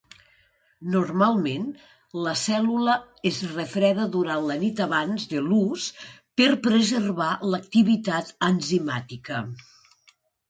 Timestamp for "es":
3.31-3.41